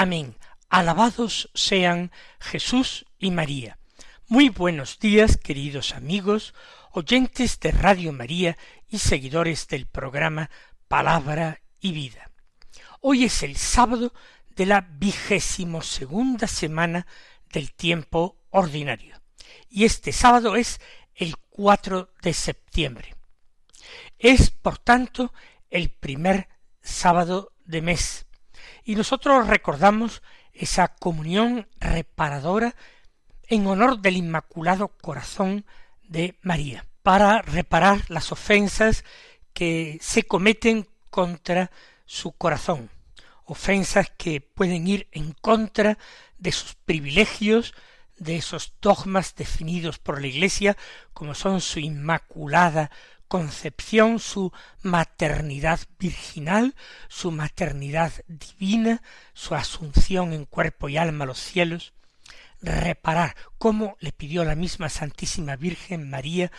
Amén. 0.00 0.36
Alabados 0.68 1.50
sean 1.54 2.12
Jesús 2.38 3.04
y 3.18 3.32
María. 3.32 3.80
Muy 4.28 4.48
buenos 4.48 5.00
días, 5.00 5.36
queridos 5.36 5.92
amigos, 5.92 6.54
oyentes 6.92 7.58
de 7.58 7.72
Radio 7.72 8.12
María 8.12 8.56
y 8.86 9.00
seguidores 9.00 9.66
del 9.66 9.86
programa 9.88 10.50
Palabra 10.86 11.62
y 11.80 11.90
Vida. 11.90 12.30
Hoy 13.00 13.24
es 13.24 13.42
el 13.42 13.56
sábado 13.56 14.14
de 14.54 14.66
la 14.66 14.82
vigésimo 14.82 15.82
segunda 15.82 16.46
semana 16.46 17.04
del 17.52 17.72
tiempo 17.72 18.36
ordinario. 18.50 19.20
Y 19.68 19.84
este 19.84 20.12
sábado 20.12 20.54
es 20.54 20.80
el 21.12 21.34
4 21.48 22.14
de 22.22 22.34
septiembre. 22.34 23.16
Es, 24.16 24.52
por 24.52 24.78
tanto, 24.78 25.34
el 25.70 25.90
primer 25.90 26.48
sábado 26.82 27.52
de 27.64 27.82
mes. 27.82 28.27
Y 28.88 28.94
nosotros 28.94 29.46
recordamos 29.46 30.22
esa 30.54 30.88
comunión 30.88 31.68
reparadora 31.78 32.74
en 33.46 33.66
honor 33.66 34.00
del 34.00 34.16
Inmaculado 34.16 34.88
Corazón 34.88 35.66
de 36.04 36.38
María, 36.40 36.86
para 37.02 37.42
reparar 37.42 38.00
las 38.08 38.32
ofensas 38.32 39.04
que 39.52 39.98
se 40.00 40.22
cometen 40.22 40.88
contra 41.10 41.70
su 42.06 42.32
corazón, 42.32 42.88
ofensas 43.44 44.10
que 44.16 44.40
pueden 44.40 44.88
ir 44.88 45.06
en 45.12 45.32
contra 45.32 45.98
de 46.38 46.52
sus 46.52 46.74
privilegios, 46.74 47.74
de 48.16 48.36
esos 48.36 48.72
dogmas 48.80 49.34
definidos 49.34 49.98
por 49.98 50.18
la 50.18 50.28
Iglesia, 50.28 50.78
como 51.12 51.34
son 51.34 51.60
su 51.60 51.78
inmaculada 51.78 52.90
concepción, 53.28 54.18
su 54.18 54.52
maternidad 54.82 55.80
virginal, 55.98 56.74
su 57.08 57.30
maternidad 57.30 58.12
divina, 58.26 59.02
su 59.34 59.54
asunción 59.54 60.32
en 60.32 60.46
cuerpo 60.46 60.88
y 60.88 60.96
alma 60.96 61.24
a 61.24 61.28
los 61.28 61.38
cielos, 61.38 61.92
reparar, 62.60 63.36
como 63.58 63.96
le 64.00 64.12
pidió 64.12 64.44
la 64.44 64.54
misma 64.54 64.88
Santísima 64.88 65.56
Virgen 65.56 66.10
María 66.10 66.50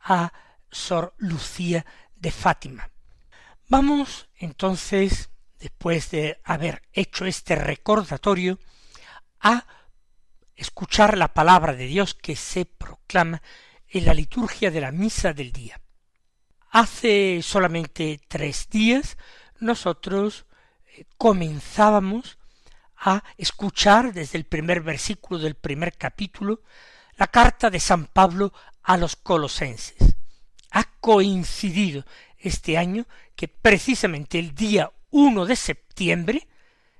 a 0.00 0.32
Sor 0.70 1.14
Lucía 1.16 1.86
de 2.16 2.30
Fátima. 2.30 2.90
Vamos 3.68 4.28
entonces, 4.36 5.30
después 5.58 6.10
de 6.10 6.40
haber 6.44 6.82
hecho 6.92 7.24
este 7.24 7.56
recordatorio, 7.56 8.58
a 9.40 9.66
escuchar 10.54 11.16
la 11.16 11.32
palabra 11.32 11.74
de 11.74 11.86
Dios 11.86 12.14
que 12.14 12.36
se 12.36 12.64
proclama 12.64 13.42
en 13.88 14.04
la 14.04 14.14
liturgia 14.14 14.70
de 14.70 14.80
la 14.80 14.92
misa 14.92 15.32
del 15.32 15.52
día. 15.52 15.80
Hace 16.78 17.40
solamente 17.42 18.20
tres 18.28 18.68
días 18.68 19.16
nosotros 19.60 20.44
eh, 20.94 21.06
comenzábamos 21.16 22.36
a 22.98 23.24
escuchar 23.38 24.12
desde 24.12 24.36
el 24.36 24.44
primer 24.44 24.82
versículo 24.82 25.40
del 25.40 25.54
primer 25.54 25.96
capítulo 25.96 26.60
la 27.16 27.28
carta 27.28 27.70
de 27.70 27.80
San 27.80 28.04
Pablo 28.04 28.52
a 28.82 28.98
los 28.98 29.16
colosenses. 29.16 30.16
Ha 30.70 30.84
coincidido 31.00 32.04
este 32.36 32.76
año 32.76 33.06
que 33.34 33.48
precisamente 33.48 34.38
el 34.38 34.54
día 34.54 34.92
1 35.12 35.46
de 35.46 35.56
septiembre 35.56 36.46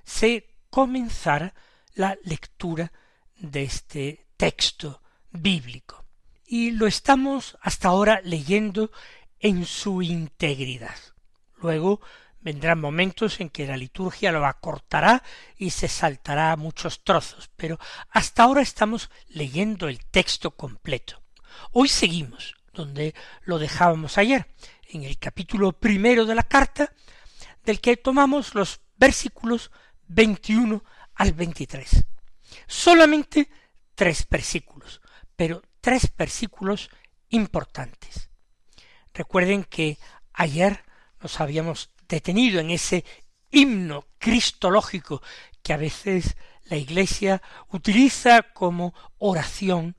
se 0.03 0.47
comenzara 0.71 1.53
la 1.93 2.17
lectura 2.23 2.91
de 3.37 3.61
este 3.61 4.25
texto 4.37 5.03
bíblico. 5.29 6.03
Y 6.47 6.71
lo 6.71 6.87
estamos 6.87 7.59
hasta 7.61 7.89
ahora 7.89 8.21
leyendo 8.23 8.89
en 9.39 9.65
su 9.65 10.01
integridad. 10.01 10.95
Luego 11.61 12.01
vendrán 12.39 12.79
momentos 12.79 13.39
en 13.39 13.49
que 13.49 13.67
la 13.67 13.77
liturgia 13.77 14.31
lo 14.31 14.45
acortará 14.45 15.23
y 15.57 15.71
se 15.71 15.87
saltará 15.87 16.55
muchos 16.55 17.03
trozos, 17.03 17.49
pero 17.55 17.79
hasta 18.09 18.43
ahora 18.43 18.61
estamos 18.61 19.09
leyendo 19.27 19.87
el 19.87 20.05
texto 20.05 20.51
completo. 20.51 21.21
Hoy 21.71 21.87
seguimos 21.87 22.55
donde 22.73 23.15
lo 23.43 23.59
dejábamos 23.59 24.17
ayer, 24.17 24.47
en 24.89 25.03
el 25.03 25.17
capítulo 25.17 25.73
primero 25.73 26.25
de 26.25 26.35
la 26.35 26.43
carta, 26.43 26.93
del 27.65 27.81
que 27.81 27.97
tomamos 27.97 28.55
los 28.55 28.79
versículos 28.95 29.71
21 30.07 30.83
al 31.15 31.33
23. 31.33 32.05
Solamente 32.67 33.49
tres 33.95 34.25
versículos, 34.29 35.01
pero 35.35 35.61
tres 35.81 36.13
versículos 36.15 36.89
importantes. 37.29 38.26
Recuerden 39.17 39.63
que 39.63 39.97
ayer 40.31 40.83
nos 41.19 41.39
habíamos 41.39 41.89
detenido 42.07 42.59
en 42.59 42.69
ese 42.69 43.03
himno 43.49 44.05
cristológico 44.19 45.23
que 45.63 45.73
a 45.73 45.77
veces 45.77 46.37
la 46.65 46.77
Iglesia 46.77 47.41
utiliza 47.69 48.43
como 48.43 48.93
oración 49.17 49.95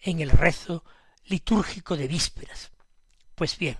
en 0.00 0.18
el 0.18 0.30
rezo 0.30 0.84
litúrgico 1.26 1.96
de 1.96 2.08
vísperas. 2.08 2.72
Pues 3.36 3.56
bien, 3.56 3.78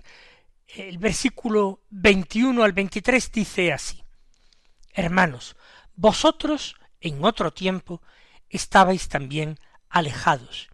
el 0.67 0.99
versículo 0.99 1.81
21 1.89 2.63
al 2.63 2.71
23 2.71 3.29
dice 3.33 3.73
así, 3.73 4.01
Hermanos, 4.93 5.57
vosotros 5.97 6.77
en 7.01 7.25
otro 7.25 7.51
tiempo 7.51 8.01
estabais 8.47 9.09
también 9.09 9.59
alejados 9.89 10.69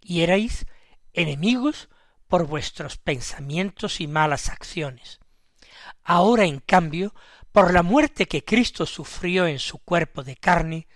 y 0.00 0.20
erais 0.20 0.66
enemigos 1.12 1.88
por 2.28 2.46
vuestros 2.46 2.98
pensamientos 2.98 4.00
y 4.00 4.06
malas 4.06 4.48
acciones. 4.48 5.20
Ahora, 6.02 6.44
en 6.44 6.60
cambio, 6.60 7.14
por 7.52 7.72
la 7.72 7.82
muerte 7.82 8.26
que 8.26 8.44
Cristo 8.44 8.86
sufrió 8.86 9.46
en 9.46 9.58
su 9.58 9.78
cuerpo 9.78 10.22
de 10.22 10.36
carne, 10.36 10.88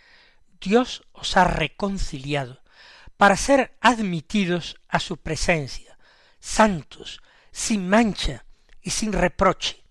Dios 0.61 1.05
os 1.13 1.37
ha 1.37 1.45
reconciliado 1.45 2.63
para 3.17 3.37
ser 3.37 3.77
admitidos 3.81 4.77
a 4.89 5.01
su 5.01 5.17
presencia, 5.19 5.99
santos, 6.39 7.21
sin 7.51 7.89
mancha 7.89 8.45
y 8.83 8.91
sin 8.91 9.13
reproche, 9.13 9.85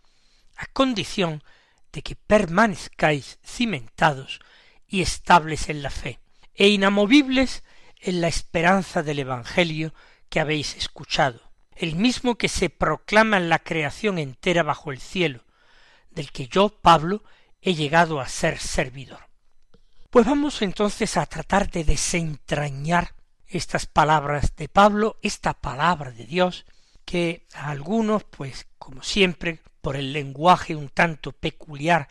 a 0.58 0.66
condición 0.68 1.44
de 1.92 2.02
que 2.02 2.16
permanezcáis 2.16 3.40
cimentados 3.44 4.40
y 4.88 5.02
estables 5.02 5.70
en 5.70 5.82
la 5.82 5.90
fe, 5.90 6.20
e 6.54 6.70
inamovibles 6.70 7.64
en 8.00 8.22
la 8.22 8.28
esperanza 8.28 9.04
del 9.04 9.20
Evangelio 9.20 9.94
que 10.30 10.40
habéis 10.40 10.76
escuchado, 10.76 11.42
el 11.76 11.96
mismo 11.96 12.36
que 12.36 12.50
se 12.50 12.70
proclama 12.70 13.38
en 13.38 13.50
la 13.50 13.60
creación 13.60 14.18
entera 14.18 14.64
bajo 14.64 14.92
el 14.92 15.00
cielo, 15.00 15.44
del 16.12 16.32
que 16.32 16.48
yo, 16.48 16.70
Pablo, 16.70 17.24
he 17.62 17.74
llegado 17.76 18.20
a 18.20 18.28
ser 18.28 18.60
servidor. 18.60 19.30
Pues 20.10 20.26
vamos 20.26 20.62
entonces 20.62 21.18
a 21.18 21.26
tratar 21.26 21.70
de 21.70 21.84
desentrañar 21.84 23.14
estas 23.48 23.86
palabras 23.86 24.56
de 24.56 24.70
Pablo, 24.70 25.18
esta 25.22 25.54
palabra 25.54 26.12
de 26.12 26.26
Dios, 26.26 26.66
que 27.06 27.46
a 27.54 27.70
algunos, 27.70 28.24
pues 28.24 28.68
como 28.78 29.04
siempre, 29.04 29.60
por 29.82 29.96
el 29.96 30.14
lenguaje 30.14 30.76
un 30.76 30.90
tanto 30.90 31.32
peculiar 31.32 32.10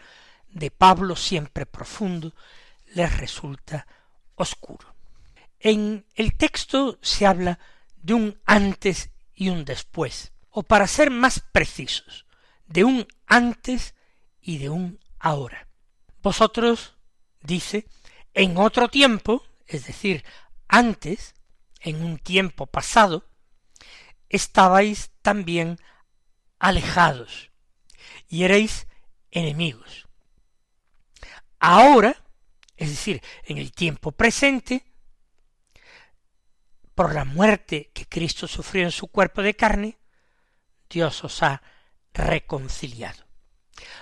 de 0.49 0.71
Pablo, 0.71 1.15
siempre 1.17 1.67
profundo, 1.67 2.35
les 2.95 3.17
resulta 3.19 3.87
oscuro. 4.35 4.95
En 5.61 6.05
el 6.15 6.35
texto 6.35 6.99
se 7.03 7.27
habla 7.27 7.59
de 8.03 8.15
un 8.15 8.41
antes 8.45 9.11
y 9.35 9.49
un 9.49 9.65
después, 9.65 10.33
o 10.51 10.63
para 10.63 10.87
ser 10.87 11.11
más 11.11 11.41
precisos, 11.53 12.27
de 12.67 12.85
un 12.85 13.07
antes 13.27 13.95
y 14.41 14.59
de 14.59 14.71
un 14.71 14.99
ahora. 15.19 15.69
Vosotros, 16.23 16.97
dice, 17.41 17.87
en 18.35 18.57
otro 18.59 18.89
tiempo, 18.89 19.45
es 19.67 19.87
decir, 19.87 20.25
antes, 20.69 21.35
en 21.81 22.03
un 22.05 22.19
tiempo 22.19 22.67
pasado, 22.67 23.29
estabais 24.29 25.11
también 25.23 25.79
alejados 26.59 27.51
y 28.29 28.45
erais 28.45 28.87
enemigos. 29.31 30.09
Ahora, 31.59 32.25
es 32.77 32.91
decir, 32.91 33.23
en 33.45 33.59
el 33.59 33.73
tiempo 33.73 34.13
presente, 34.13 34.85
por 36.99 37.15
la 37.15 37.25
muerte 37.25 37.93
que 37.95 38.09
Cristo 38.09 38.49
sufrió 38.49 38.83
en 38.83 38.91
su 38.91 39.07
cuerpo 39.07 39.41
de 39.41 39.55
carne, 39.55 39.99
Dios 40.91 41.23
os 41.23 41.45
ha 41.45 41.63
reconciliado. 42.13 43.25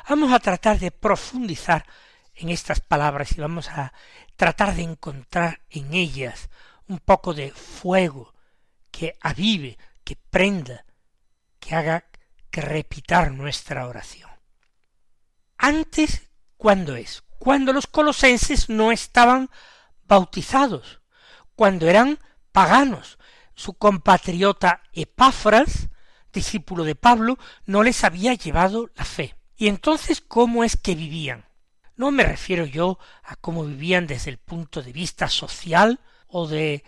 Vamos 0.09 0.33
a 0.33 0.39
tratar 0.39 0.79
de 0.79 0.91
profundizar 0.91 1.85
en 2.35 2.49
estas 2.49 2.81
palabras 2.81 3.33
y 3.33 3.41
vamos 3.43 3.69
a 3.69 3.93
tratar 4.35 4.75
de 4.75 4.85
encontrar 4.85 5.61
en 5.69 5.93
ellas 5.93 6.49
un 6.89 6.99
poco 6.99 7.35
de 7.35 7.51
fuego 7.51 8.33
que 8.91 9.19
avive, 9.21 9.77
que 10.03 10.17
prenda, 10.17 10.87
que 11.61 11.75
haga 11.75 12.07
que 12.51 12.63
repitar 12.63 13.31
nuestra 13.31 13.89
oración. 13.89 14.31
Antes, 15.59 16.31
¿cuándo 16.57 16.97
es? 16.97 17.23
Cuando 17.39 17.75
los 17.75 17.87
colosenses 17.87 18.71
no 18.71 18.91
estaban 18.91 19.51
bautizados, 20.07 21.03
cuando 21.55 21.91
eran 21.91 22.19
paganos. 22.57 23.19
Su 23.55 23.75
compatriota 23.75 24.81
Epáfras, 24.95 25.91
discípulo 26.33 26.85
de 26.85 26.95
Pablo, 26.95 27.37
no 27.67 27.83
les 27.83 28.03
había 28.03 28.33
llevado 28.33 28.89
la 28.97 29.05
fe. 29.05 29.35
Y 29.59 29.69
entonces, 29.69 30.23
¿cómo 30.23 30.65
es 30.65 30.79
que 30.79 30.95
vivían? 30.95 31.45
No 31.97 32.11
me 32.11 32.25
refiero 32.25 32.65
yo 32.65 32.99
a 33.25 33.37
cómo 33.37 33.67
vivían 33.67 34.07
desde 34.07 34.31
el 34.31 34.39
punto 34.39 34.83
de 34.83 34.93
vista 34.95 35.29
social 35.29 36.01
o 36.29 36.49
de 36.49 36.83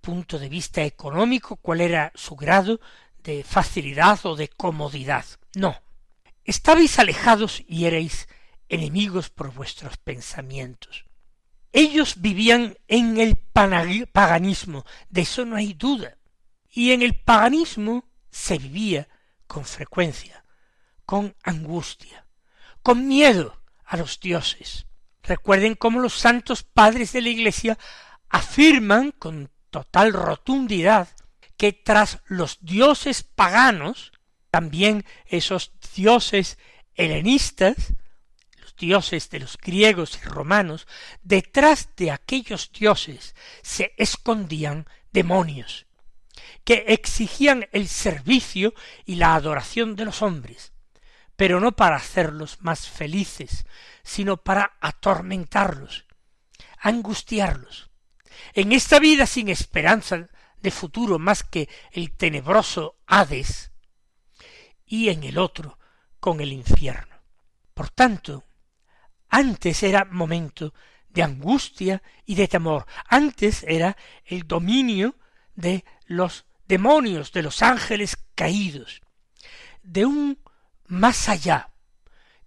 punto 0.00 0.38
de 0.38 0.48
vista 0.48 0.84
económico, 0.84 1.56
cuál 1.56 1.80
era 1.80 2.12
su 2.14 2.36
grado 2.36 2.80
de 3.24 3.42
facilidad 3.42 4.24
o 4.24 4.36
de 4.36 4.46
comodidad. 4.46 5.24
No. 5.56 5.74
Estabais 6.44 6.96
alejados 7.00 7.64
y 7.66 7.86
erais 7.86 8.28
enemigos 8.68 9.30
por 9.30 9.52
vuestros 9.52 9.96
pensamientos. 9.96 11.07
Ellos 11.72 12.20
vivían 12.20 12.76
en 12.88 13.18
el 13.18 13.36
paganismo, 13.36 14.84
de 15.08 15.22
eso 15.22 15.44
no 15.44 15.56
hay 15.56 15.74
duda. 15.74 16.16
Y 16.70 16.92
en 16.92 17.02
el 17.02 17.14
paganismo 17.14 18.04
se 18.30 18.58
vivía 18.58 19.08
con 19.46 19.64
frecuencia, 19.64 20.44
con 21.04 21.34
angustia, 21.42 22.26
con 22.82 23.08
miedo 23.08 23.60
a 23.84 23.96
los 23.96 24.20
dioses. 24.20 24.86
Recuerden 25.22 25.74
cómo 25.74 26.00
los 26.00 26.14
santos 26.14 26.62
padres 26.62 27.12
de 27.12 27.22
la 27.22 27.28
Iglesia 27.28 27.78
afirman 28.28 29.12
con 29.12 29.50
total 29.70 30.12
rotundidad 30.12 31.08
que 31.56 31.72
tras 31.72 32.20
los 32.26 32.58
dioses 32.60 33.24
paganos, 33.24 34.12
también 34.50 35.04
esos 35.26 35.72
dioses 35.94 36.58
helenistas, 36.94 37.94
dioses 38.78 39.30
de 39.30 39.40
los 39.40 39.58
griegos 39.58 40.18
y 40.22 40.26
romanos, 40.26 40.86
detrás 41.22 41.90
de 41.96 42.10
aquellos 42.10 42.72
dioses 42.72 43.34
se 43.62 43.92
escondían 43.98 44.86
demonios, 45.12 45.86
que 46.64 46.84
exigían 46.88 47.68
el 47.72 47.88
servicio 47.88 48.74
y 49.04 49.16
la 49.16 49.34
adoración 49.34 49.96
de 49.96 50.04
los 50.04 50.22
hombres, 50.22 50.72
pero 51.36 51.60
no 51.60 51.72
para 51.72 51.96
hacerlos 51.96 52.58
más 52.60 52.88
felices, 52.88 53.66
sino 54.02 54.38
para 54.38 54.76
atormentarlos, 54.80 56.06
angustiarlos. 56.78 57.90
En 58.54 58.72
esta 58.72 58.98
vida 58.98 59.26
sin 59.26 59.48
esperanza 59.48 60.28
de 60.60 60.70
futuro 60.70 61.18
más 61.18 61.42
que 61.42 61.68
el 61.92 62.12
tenebroso 62.16 62.96
Hades, 63.06 63.70
y 64.84 65.10
en 65.10 65.22
el 65.24 65.38
otro 65.38 65.78
con 66.18 66.40
el 66.40 66.52
infierno. 66.52 67.16
Por 67.74 67.90
tanto, 67.90 68.44
antes 69.28 69.82
era 69.82 70.04
momento 70.04 70.72
de 71.08 71.22
angustia 71.22 72.02
y 72.24 72.34
de 72.34 72.48
temor. 72.48 72.86
Antes 73.08 73.64
era 73.66 73.96
el 74.24 74.46
dominio 74.46 75.16
de 75.54 75.84
los 76.06 76.46
demonios, 76.66 77.32
de 77.32 77.42
los 77.42 77.62
ángeles 77.62 78.16
caídos, 78.34 79.02
de 79.82 80.06
un 80.06 80.38
más 80.86 81.28
allá, 81.28 81.70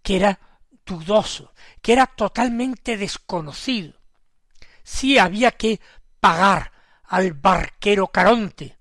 que 0.02 0.16
era 0.16 0.40
dudoso, 0.86 1.54
que 1.82 1.94
era 1.94 2.08
totalmente 2.08 2.98
desconocido. 2.98 4.00
Sí 4.84 5.18
había 5.18 5.52
que 5.52 5.80
pagar 6.20 6.72
al 7.04 7.34
barquero 7.34 8.08
Caronte 8.08 8.78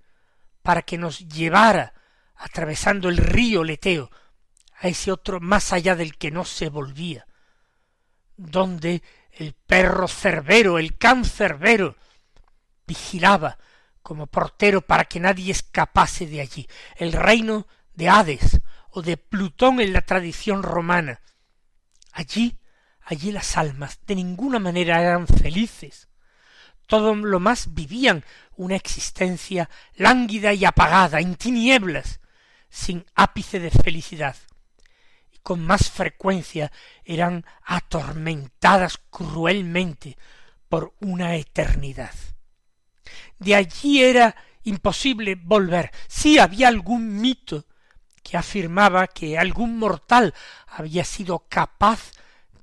para 0.61 0.81
que 0.81 0.97
nos 0.97 1.19
llevara 1.27 1.93
atravesando 2.35 3.09
el 3.09 3.17
río 3.17 3.63
Leteo 3.63 4.09
a 4.79 4.87
ese 4.87 5.11
otro 5.11 5.39
más 5.39 5.73
allá 5.73 5.95
del 5.95 6.17
que 6.17 6.31
no 6.31 6.43
se 6.45 6.69
volvía 6.69 7.27
donde 8.41 9.03
el 9.33 9.53
perro 9.53 10.07
cerbero, 10.07 10.79
el 10.79 10.97
can 10.97 11.23
cerbero, 11.25 11.95
vigilaba 12.87 13.57
como 14.01 14.27
portero 14.27 14.81
para 14.81 15.05
que 15.05 15.19
nadie 15.19 15.51
escapase 15.51 16.25
de 16.25 16.41
allí, 16.41 16.67
el 16.95 17.13
reino 17.13 17.67
de 17.93 18.09
Hades 18.09 18.61
o 18.89 19.01
de 19.01 19.17
Plutón 19.17 19.79
en 19.79 19.93
la 19.93 20.01
tradición 20.01 20.63
romana. 20.63 21.21
Allí, 22.11 22.57
allí 23.03 23.31
las 23.31 23.57
almas 23.57 23.99
de 24.05 24.15
ninguna 24.15 24.59
manera 24.59 25.01
eran 25.01 25.27
felices. 25.27 26.09
Todo 26.87 27.15
lo 27.15 27.39
más 27.39 27.73
vivían 27.73 28.25
una 28.57 28.75
existencia 28.75 29.69
lánguida 29.95 30.53
y 30.53 30.65
apagada, 30.65 31.21
en 31.21 31.35
tinieblas, 31.35 32.19
sin 32.69 33.05
ápice 33.15 33.59
de 33.59 33.71
felicidad 33.71 34.35
con 35.43 35.65
más 35.65 35.89
frecuencia 35.89 36.71
eran 37.03 37.45
atormentadas 37.63 38.99
cruelmente 39.09 40.17
por 40.69 40.93
una 41.01 41.35
eternidad. 41.35 42.13
De 43.39 43.55
allí 43.55 44.03
era 44.03 44.35
imposible 44.63 45.35
volver. 45.35 45.91
Sí 46.07 46.39
había 46.39 46.67
algún 46.67 47.19
mito 47.19 47.65
que 48.23 48.37
afirmaba 48.37 49.07
que 49.07 49.37
algún 49.37 49.77
mortal 49.77 50.33
había 50.67 51.03
sido 51.03 51.45
capaz 51.49 52.11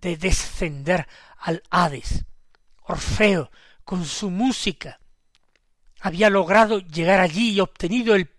de 0.00 0.16
descender 0.16 1.08
al 1.38 1.62
Hades. 1.70 2.24
Orfeo, 2.82 3.50
con 3.84 4.04
su 4.04 4.30
música, 4.30 5.00
había 6.00 6.30
logrado 6.30 6.78
llegar 6.78 7.20
allí 7.20 7.50
y 7.50 7.60
obtenido 7.60 8.14
el 8.14 8.30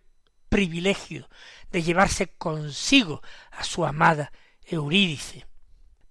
privilegio 0.48 1.30
de 1.72 1.84
llevarse 1.84 2.28
consigo 2.28 3.22
a 3.52 3.64
su 3.64 3.86
amada 3.86 4.32
Eurídice. 4.66 5.46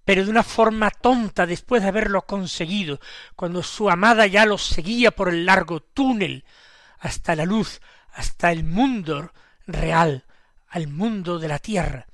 Pero 0.05 0.25
de 0.25 0.31
una 0.31 0.43
forma 0.43 0.89
tonta 0.89 1.45
después 1.45 1.81
de 1.81 1.89
haberlo 1.89 2.23
conseguido, 2.23 2.99
cuando 3.35 3.61
su 3.63 3.89
amada 3.89 4.25
ya 4.25 4.45
lo 4.45 4.57
seguía 4.57 5.11
por 5.11 5.29
el 5.29 5.45
largo 5.45 5.81
túnel 5.81 6.45
hasta 6.99 7.35
la 7.35 7.45
luz, 7.45 7.79
hasta 8.13 8.51
el 8.51 8.63
mundo 8.63 9.31
real, 9.67 10.25
al 10.67 10.87
mundo 10.87 11.39
de 11.39 11.47
la 11.47 11.59
tierra. 11.59 12.07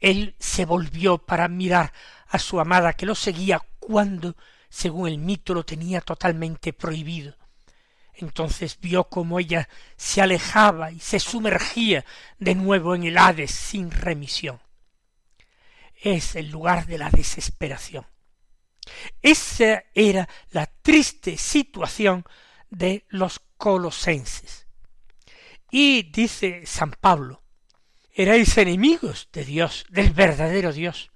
Él 0.00 0.36
se 0.38 0.64
volvió 0.64 1.18
para 1.18 1.48
mirar 1.48 1.92
a 2.28 2.38
su 2.38 2.60
amada 2.60 2.92
que 2.92 3.06
lo 3.06 3.14
seguía 3.14 3.60
cuando, 3.78 4.36
según 4.68 5.08
el 5.08 5.18
mito, 5.18 5.54
lo 5.54 5.64
tenía 5.64 6.00
totalmente 6.00 6.72
prohibido. 6.72 7.37
Entonces 8.20 8.78
vio 8.80 9.04
cómo 9.04 9.38
ella 9.38 9.68
se 9.96 10.20
alejaba 10.20 10.90
y 10.90 10.98
se 10.98 11.20
sumergía 11.20 12.04
de 12.38 12.56
nuevo 12.56 12.96
en 12.96 13.04
el 13.04 13.16
Hades 13.16 13.52
sin 13.52 13.92
remisión. 13.92 14.60
Es 15.94 16.34
el 16.34 16.50
lugar 16.50 16.86
de 16.86 16.98
la 16.98 17.10
desesperación. 17.10 18.06
Esa 19.22 19.84
era 19.94 20.28
la 20.50 20.66
triste 20.66 21.36
situación 21.36 22.24
de 22.70 23.04
los 23.08 23.40
colosenses. 23.56 24.66
Y 25.70 26.10
dice 26.10 26.66
San 26.66 26.90
Pablo, 26.90 27.42
erais 28.12 28.58
enemigos 28.58 29.28
de 29.32 29.44
Dios, 29.44 29.86
del 29.90 30.10
verdadero 30.10 30.72
Dios, 30.72 31.12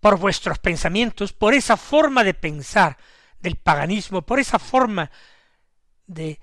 por 0.00 0.18
vuestros 0.18 0.58
pensamientos, 0.58 1.34
por 1.34 1.52
esa 1.52 1.76
forma 1.76 2.24
de 2.24 2.32
pensar 2.32 2.96
del 3.40 3.56
paganismo, 3.56 4.22
por 4.22 4.40
esa 4.40 4.58
forma 4.58 5.10
de 6.06 6.40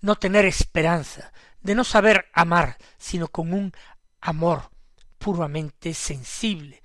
no 0.00 0.16
tener 0.16 0.44
esperanza, 0.44 1.32
de 1.60 1.74
no 1.74 1.84
saber 1.84 2.26
amar, 2.32 2.76
sino 2.98 3.28
con 3.28 3.52
un 3.52 3.72
amor 4.20 4.70
puramente 5.18 5.94
sensible, 5.94 6.82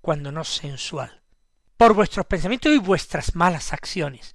cuando 0.00 0.32
no 0.32 0.44
sensual. 0.44 1.22
Por 1.76 1.94
vuestros 1.94 2.26
pensamientos 2.26 2.70
y 2.70 2.78
vuestras 2.78 3.34
malas 3.34 3.72
acciones, 3.72 4.34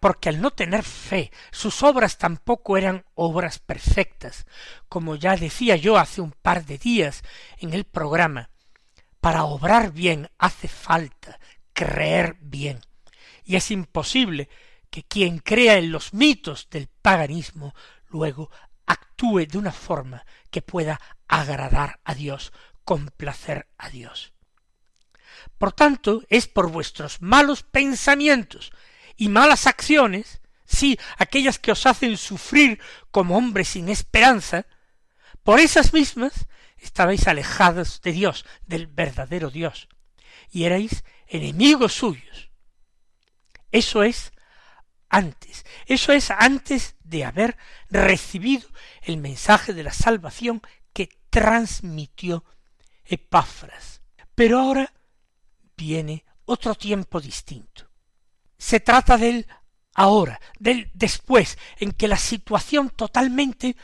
porque 0.00 0.28
al 0.28 0.40
no 0.40 0.50
tener 0.50 0.82
fe, 0.82 1.30
sus 1.50 1.82
obras 1.82 2.18
tampoco 2.18 2.76
eran 2.76 3.06
obras 3.14 3.58
perfectas, 3.58 4.46
como 4.88 5.16
ya 5.16 5.36
decía 5.36 5.76
yo 5.76 5.96
hace 5.96 6.20
un 6.20 6.32
par 6.32 6.66
de 6.66 6.76
días 6.76 7.22
en 7.58 7.72
el 7.72 7.84
programa. 7.84 8.50
Para 9.20 9.44
obrar 9.44 9.92
bien 9.92 10.28
hace 10.36 10.68
falta 10.68 11.40
creer 11.72 12.36
bien, 12.40 12.80
y 13.44 13.56
es 13.56 13.70
imposible 13.70 14.50
que 14.94 15.02
quien 15.02 15.40
crea 15.40 15.76
en 15.76 15.90
los 15.90 16.14
mitos 16.14 16.68
del 16.70 16.86
paganismo 16.86 17.74
luego 18.10 18.48
actúe 18.86 19.44
de 19.44 19.58
una 19.58 19.72
forma 19.72 20.24
que 20.52 20.62
pueda 20.62 21.00
agradar 21.26 21.98
a 22.04 22.14
Dios, 22.14 22.52
complacer 22.84 23.66
a 23.76 23.90
Dios. 23.90 24.34
Por 25.58 25.72
tanto, 25.72 26.22
es 26.28 26.46
por 26.46 26.70
vuestros 26.70 27.20
malos 27.20 27.64
pensamientos 27.64 28.70
y 29.16 29.30
malas 29.30 29.66
acciones, 29.66 30.40
sí, 30.64 30.96
aquellas 31.18 31.58
que 31.58 31.72
os 31.72 31.86
hacen 31.86 32.16
sufrir 32.16 32.80
como 33.10 33.36
hombres 33.36 33.70
sin 33.70 33.88
esperanza, 33.88 34.64
por 35.42 35.58
esas 35.58 35.92
mismas 35.92 36.46
estabais 36.78 37.26
alejados 37.26 38.00
de 38.00 38.12
Dios, 38.12 38.46
del 38.64 38.86
verdadero 38.86 39.50
Dios, 39.50 39.88
y 40.52 40.62
erais 40.62 41.02
enemigos 41.26 41.94
suyos. 41.94 42.52
Eso 43.72 44.04
es 44.04 44.30
antes, 45.14 45.64
eso 45.86 46.12
es 46.12 46.32
antes 46.32 46.96
de 47.04 47.24
haber 47.24 47.56
recibido 47.88 48.68
el 49.02 49.16
mensaje 49.18 49.72
de 49.72 49.84
la 49.84 49.92
salvación 49.92 50.60
que 50.92 51.08
transmitió 51.30 52.44
Epáfras. 53.04 54.00
Pero 54.34 54.58
ahora 54.58 54.92
viene 55.76 56.24
otro 56.46 56.74
tiempo 56.74 57.20
distinto. 57.20 57.88
Se 58.58 58.80
trata 58.80 59.16
del 59.16 59.46
ahora, 59.94 60.40
del 60.58 60.90
después, 60.94 61.58
en 61.78 61.92
que 61.92 62.08
la 62.08 62.16
situación 62.16 62.90
totalmente 62.90 63.76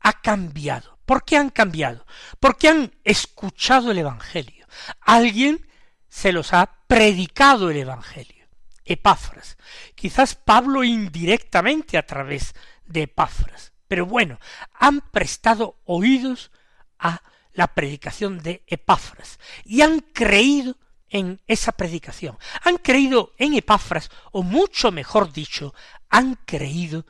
ha 0.00 0.22
cambiado. 0.22 0.98
¿Por 1.04 1.24
qué 1.24 1.36
han 1.36 1.50
cambiado? 1.50 2.06
Porque 2.40 2.68
han 2.68 2.94
escuchado 3.04 3.90
el 3.90 3.98
Evangelio. 3.98 4.66
Alguien 5.00 5.66
se 6.08 6.32
los 6.32 6.54
ha 6.54 6.66
predicado 6.86 7.70
el 7.70 7.76
Evangelio. 7.76 8.41
Epáfras. 8.84 9.56
Quizás 9.94 10.34
Pablo 10.34 10.84
indirectamente 10.84 11.98
a 11.98 12.06
través 12.06 12.54
de 12.84 13.02
Epáfras. 13.02 13.72
Pero 13.88 14.06
bueno, 14.06 14.38
han 14.74 15.00
prestado 15.00 15.80
oídos 15.84 16.50
a 16.98 17.22
la 17.52 17.74
predicación 17.74 18.38
de 18.38 18.64
Epáfras 18.66 19.38
y 19.64 19.82
han 19.82 20.00
creído 20.00 20.76
en 21.10 21.40
esa 21.46 21.72
predicación. 21.72 22.38
Han 22.62 22.78
creído 22.78 23.34
en 23.36 23.54
Epáfras, 23.54 24.10
o 24.32 24.42
mucho 24.42 24.90
mejor 24.90 25.32
dicho, 25.32 25.74
han 26.08 26.36
creído 26.46 27.06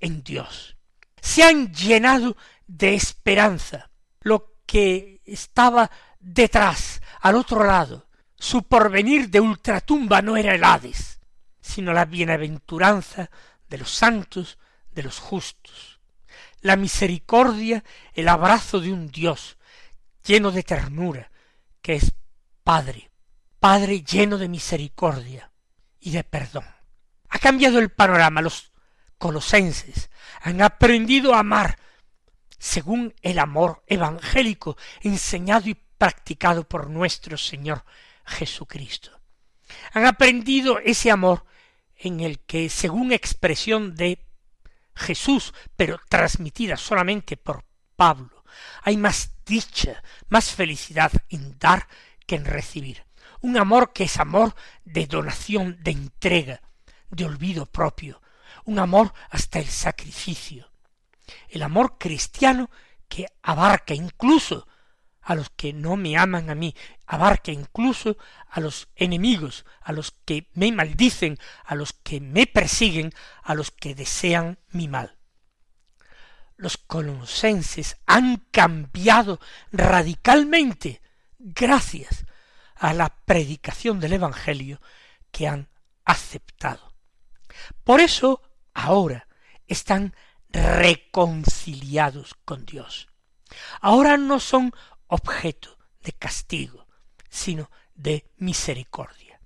en 0.00 0.22
Dios. 0.22 0.76
Se 1.20 1.44
han 1.44 1.72
llenado 1.72 2.36
de 2.66 2.94
esperanza. 2.94 3.90
Lo 4.22 4.54
que 4.64 5.20
estaba 5.26 5.90
detrás, 6.18 7.02
al 7.20 7.36
otro 7.36 7.64
lado, 7.64 8.08
su 8.36 8.62
porvenir 8.62 9.28
de 9.28 9.40
ultratumba 9.40 10.22
no 10.22 10.36
era 10.36 10.54
el 10.54 10.64
Hades, 10.64 11.11
sino 11.62 11.94
la 11.94 12.04
bienaventuranza 12.04 13.30
de 13.68 13.78
los 13.78 13.90
santos, 13.90 14.58
de 14.90 15.02
los 15.02 15.18
justos. 15.18 16.00
La 16.60 16.76
misericordia, 16.76 17.82
el 18.12 18.28
abrazo 18.28 18.80
de 18.80 18.92
un 18.92 19.10
Dios 19.10 19.56
lleno 20.24 20.50
de 20.50 20.62
ternura, 20.62 21.30
que 21.80 21.94
es 21.94 22.12
Padre, 22.62 23.10
Padre 23.58 24.02
lleno 24.02 24.38
de 24.38 24.48
misericordia 24.48 25.52
y 26.00 26.10
de 26.10 26.24
perdón. 26.24 26.66
Ha 27.28 27.38
cambiado 27.38 27.78
el 27.78 27.90
panorama. 27.90 28.42
Los 28.42 28.72
colosenses 29.18 30.10
han 30.40 30.60
aprendido 30.62 31.34
a 31.34 31.38
amar 31.38 31.78
según 32.58 33.14
el 33.22 33.38
amor 33.38 33.82
evangélico 33.86 34.76
enseñado 35.00 35.68
y 35.68 35.74
practicado 35.74 36.68
por 36.68 36.90
nuestro 36.90 37.38
Señor 37.38 37.84
Jesucristo. 38.24 39.20
Han 39.92 40.06
aprendido 40.06 40.78
ese 40.80 41.10
amor 41.10 41.44
en 42.02 42.20
el 42.20 42.40
que, 42.40 42.68
según 42.68 43.12
expresión 43.12 43.94
de 43.94 44.26
Jesús, 44.94 45.54
pero 45.76 46.00
transmitida 46.08 46.76
solamente 46.76 47.36
por 47.36 47.64
Pablo, 47.96 48.44
hay 48.82 48.96
más 48.96 49.30
dicha, 49.46 50.02
más 50.28 50.50
felicidad 50.50 51.12
en 51.30 51.58
dar 51.58 51.88
que 52.26 52.36
en 52.36 52.44
recibir 52.44 53.04
un 53.42 53.58
amor 53.58 53.92
que 53.92 54.04
es 54.04 54.18
amor 54.18 54.54
de 54.84 55.06
donación, 55.06 55.76
de 55.82 55.90
entrega, 55.90 56.62
de 57.10 57.24
olvido 57.24 57.66
propio, 57.66 58.22
un 58.64 58.78
amor 58.78 59.12
hasta 59.30 59.58
el 59.58 59.66
sacrificio. 59.66 60.70
El 61.48 61.62
amor 61.62 61.98
cristiano 61.98 62.70
que 63.08 63.26
abarca 63.42 63.94
incluso 63.94 64.66
a 65.22 65.34
los 65.34 65.50
que 65.50 65.72
no 65.72 65.96
me 65.96 66.16
aman 66.16 66.50
a 66.50 66.54
mí, 66.54 66.74
abarca 67.06 67.52
incluso 67.52 68.16
a 68.48 68.60
los 68.60 68.88
enemigos, 68.96 69.64
a 69.80 69.92
los 69.92 70.10
que 70.24 70.48
me 70.54 70.72
maldicen, 70.72 71.38
a 71.64 71.74
los 71.74 71.92
que 71.92 72.20
me 72.20 72.46
persiguen, 72.46 73.12
a 73.42 73.54
los 73.54 73.70
que 73.70 73.94
desean 73.94 74.58
mi 74.70 74.88
mal. 74.88 75.16
Los 76.56 76.76
colosenses 76.76 77.96
han 78.06 78.38
cambiado 78.50 79.40
radicalmente 79.70 81.00
gracias 81.38 82.26
a 82.74 82.92
la 82.92 83.16
predicación 83.24 84.00
del 84.00 84.14
Evangelio 84.14 84.80
que 85.30 85.48
han 85.48 85.68
aceptado. 86.04 86.94
Por 87.84 88.00
eso 88.00 88.42
ahora 88.74 89.28
están 89.66 90.14
reconciliados 90.50 92.34
con 92.44 92.66
Dios. 92.66 93.08
Ahora 93.80 94.16
no 94.16 94.40
son 94.40 94.72
objeto 95.12 95.78
de 96.00 96.12
castigo, 96.12 96.86
sino 97.28 97.70
de 97.94 98.30
misericordia. 98.38 99.38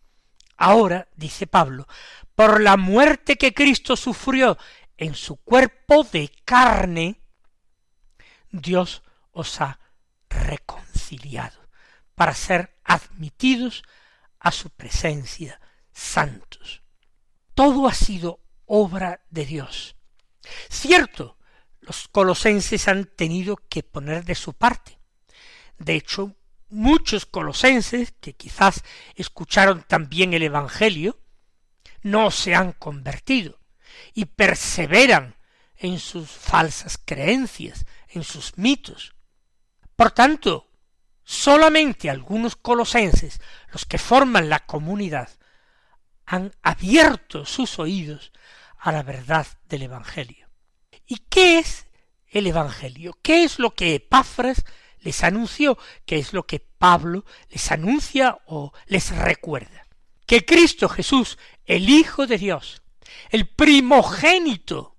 Ahora, 0.56 1.08
dice 1.16 1.48
Pablo, 1.48 1.88
por 2.36 2.60
la 2.60 2.76
muerte 2.76 3.36
que 3.36 3.52
Cristo 3.52 3.96
sufrió 3.96 4.56
en 4.96 5.14
su 5.14 5.36
cuerpo 5.36 6.04
de 6.04 6.30
carne, 6.44 7.20
Dios 8.50 9.02
os 9.32 9.60
ha 9.60 9.80
reconciliado 10.30 11.60
para 12.14 12.32
ser 12.32 12.78
admitidos 12.84 13.82
a 14.38 14.52
su 14.52 14.70
presencia 14.70 15.60
santos. 15.92 16.82
Todo 17.54 17.88
ha 17.88 17.94
sido 17.94 18.40
obra 18.66 19.20
de 19.30 19.44
Dios. 19.44 19.96
Cierto, 20.70 21.36
los 21.80 22.06
colosenses 22.06 22.86
han 22.86 23.06
tenido 23.06 23.56
que 23.56 23.82
poner 23.82 24.24
de 24.24 24.36
su 24.36 24.52
parte. 24.52 24.96
De 25.78 25.94
hecho, 25.94 26.34
muchos 26.68 27.26
colosenses, 27.26 28.12
que 28.20 28.34
quizás 28.34 28.82
escucharon 29.14 29.84
también 29.86 30.34
el 30.34 30.42
Evangelio, 30.42 31.18
no 32.02 32.30
se 32.30 32.54
han 32.54 32.72
convertido 32.72 33.58
y 34.14 34.26
perseveran 34.26 35.36
en 35.76 35.98
sus 35.98 36.30
falsas 36.30 36.98
creencias, 37.04 37.84
en 38.08 38.22
sus 38.24 38.56
mitos. 38.56 39.14
Por 39.96 40.10
tanto, 40.10 40.66
Solamente 41.28 42.08
algunos 42.08 42.54
colosenses, 42.54 43.40
los 43.72 43.84
que 43.84 43.98
forman 43.98 44.48
la 44.48 44.60
comunidad, 44.60 45.28
han 46.24 46.54
abierto 46.62 47.44
sus 47.44 47.80
oídos 47.80 48.30
a 48.78 48.92
la 48.92 49.02
verdad 49.02 49.44
del 49.68 49.82
Evangelio. 49.82 50.48
¿Y 51.04 51.16
qué 51.28 51.58
es 51.58 51.88
el 52.28 52.46
Evangelio? 52.46 53.18
¿Qué 53.22 53.42
es 53.42 53.58
lo 53.58 53.74
que 53.74 53.96
Epáfras 53.96 54.64
les 55.00 55.22
anunció? 55.22 55.78
¿Qué 56.04 56.16
es 56.18 56.32
lo 56.32 56.46
que 56.46 56.60
Pablo 56.60 57.24
les 57.48 57.70
anuncia 57.70 58.38
o 58.46 58.72
les 58.86 59.14
recuerda? 59.14 59.86
Que 60.26 60.44
Cristo 60.44 60.88
Jesús, 60.88 61.38
el 61.64 61.88
Hijo 61.88 62.26
de 62.26 62.38
Dios, 62.38 62.82
el 63.30 63.48
primogénito, 63.48 64.96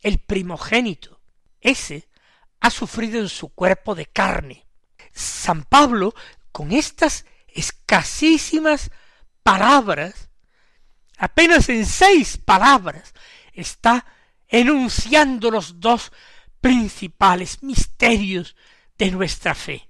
el 0.00 0.18
primogénito, 0.18 1.20
ese 1.60 2.08
ha 2.60 2.70
sufrido 2.70 3.20
en 3.20 3.28
su 3.28 3.48
cuerpo 3.48 3.94
de 3.94 4.06
carne, 4.06 4.66
San 5.12 5.64
Pablo, 5.64 6.14
con 6.52 6.72
estas 6.72 7.24
escasísimas 7.48 8.90
palabras, 9.42 10.30
apenas 11.16 11.68
en 11.68 11.86
seis 11.86 12.36
palabras, 12.36 13.12
está 13.52 14.06
enunciando 14.48 15.50
los 15.50 15.80
dos 15.80 16.12
principales 16.60 17.62
misterios 17.62 18.56
de 18.98 19.10
nuestra 19.10 19.54
fe, 19.54 19.88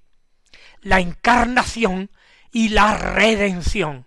la 0.80 1.00
encarnación 1.00 2.10
y 2.52 2.68
la 2.70 2.96
redención. 2.96 4.04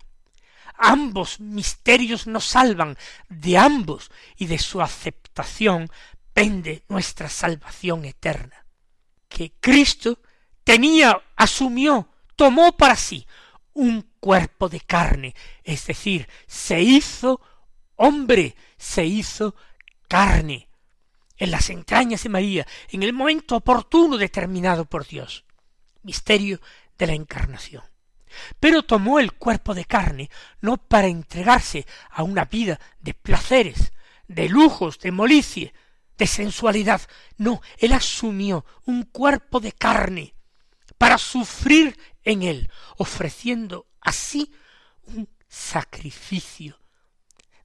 Ambos 0.76 1.40
misterios 1.40 2.26
nos 2.26 2.44
salvan, 2.44 2.96
de 3.28 3.58
ambos 3.58 4.10
y 4.36 4.46
de 4.46 4.58
su 4.58 4.80
aceptación 4.80 5.90
pende 6.32 6.84
nuestra 6.88 7.28
salvación 7.28 8.04
eterna. 8.04 8.64
Que 9.28 9.52
Cristo 9.60 10.20
tenía, 10.62 11.20
asumió, 11.36 12.08
tomó 12.36 12.76
para 12.76 12.96
sí 12.96 13.26
un 13.74 14.02
cuerpo 14.20 14.68
de 14.68 14.80
carne, 14.80 15.34
es 15.64 15.86
decir, 15.86 16.28
se 16.46 16.80
hizo 16.80 17.40
hombre, 17.96 18.56
se 18.76 19.04
hizo 19.04 19.54
carne 20.08 20.68
en 21.38 21.50
las 21.50 21.70
entrañas 21.70 22.22
de 22.24 22.28
María, 22.28 22.66
en 22.90 23.02
el 23.02 23.12
momento 23.12 23.56
oportuno 23.56 24.16
determinado 24.18 24.84
por 24.84 25.06
Dios. 25.06 25.44
Misterio 26.02 26.60
de 26.98 27.06
la 27.06 27.14
encarnación. 27.14 27.82
Pero 28.60 28.82
tomó 28.82 29.20
el 29.20 29.32
cuerpo 29.32 29.74
de 29.74 29.84
carne 29.84 30.30
no 30.60 30.76
para 30.76 31.06
entregarse 31.06 31.86
a 32.10 32.22
una 32.22 32.44
vida 32.44 32.78
de 33.00 33.14
placeres, 33.14 33.92
de 34.26 34.48
lujos, 34.48 34.98
de 34.98 35.12
molicie, 35.12 35.72
de 36.18 36.26
sensualidad. 36.26 37.00
No, 37.36 37.62
él 37.78 37.92
asumió 37.92 38.66
un 38.84 39.04
cuerpo 39.04 39.60
de 39.60 39.72
carne 39.72 40.34
para 40.98 41.16
sufrir 41.16 41.98
en 42.24 42.42
él, 42.42 42.70
ofreciendo 42.96 43.86
así 44.00 44.52
un 45.04 45.28
sacrificio 45.48 46.77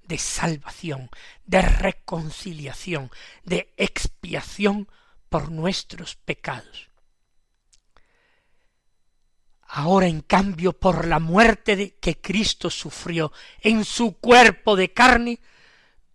de 0.07 0.17
salvación, 0.17 1.09
de 1.45 1.61
reconciliación, 1.61 3.11
de 3.43 3.73
expiación 3.77 4.87
por 5.29 5.51
nuestros 5.51 6.15
pecados. 6.15 6.89
Ahora, 9.75 10.07
en 10.07 10.21
cambio, 10.21 10.73
por 10.73 11.07
la 11.07 11.19
muerte 11.19 11.97
que 11.99 12.21
Cristo 12.21 12.69
sufrió 12.69 13.31
en 13.59 13.85
su 13.85 14.17
cuerpo 14.19 14.75
de 14.75 14.93
carne, 14.93 15.39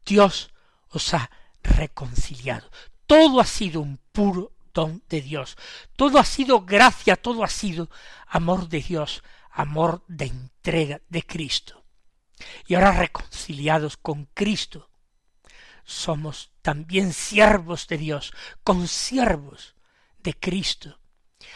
Dios 0.07 0.53
os 0.91 1.13
ha 1.15 1.31
reconciliado. 1.63 2.71
Todo 3.07 3.41
ha 3.41 3.45
sido 3.45 3.81
un 3.81 3.99
puro 4.13 4.53
don 4.73 5.03
de 5.09 5.21
Dios. 5.23 5.57
Todo 5.97 6.19
ha 6.19 6.25
sido 6.25 6.65
gracia, 6.65 7.17
todo 7.17 7.43
ha 7.43 7.49
sido 7.49 7.91
amor 8.29 8.69
de 8.69 8.81
Dios, 8.81 9.25
amor 9.51 10.05
de 10.07 10.27
entrega 10.27 11.01
de 11.09 11.25
Cristo. 11.25 11.78
Y 12.67 12.75
ahora 12.75 12.93
reconciliados 12.93 13.97
con 13.97 14.27
Cristo, 14.35 14.91
somos 15.85 16.53
también 16.61 17.13
siervos 17.13 17.89
de 17.89 17.99
Dios, 17.99 18.33
consiervos 18.63 19.75
de 20.19 20.35
Cristo. 20.35 21.01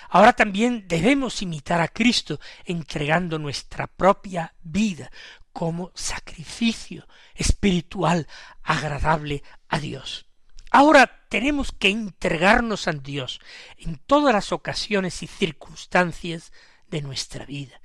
Ahora 0.08 0.32
también 0.32 0.86
debemos 0.88 1.42
imitar 1.42 1.80
a 1.80 1.88
Cristo 1.88 2.40
entregando 2.64 3.38
nuestra 3.38 3.86
propia 3.86 4.54
vida 4.62 5.10
como 5.52 5.92
sacrificio 5.94 7.06
espiritual 7.34 8.26
agradable 8.62 9.42
a 9.68 9.78
Dios. 9.78 10.26
Ahora 10.70 11.26
tenemos 11.28 11.72
que 11.72 11.90
entregarnos 11.90 12.88
a 12.88 12.92
Dios 12.92 13.40
en 13.76 13.96
todas 13.98 14.32
las 14.32 14.52
ocasiones 14.52 15.22
y 15.22 15.26
circunstancias 15.26 16.52
de 16.88 17.02
nuestra 17.02 17.44
vida. 17.44 17.81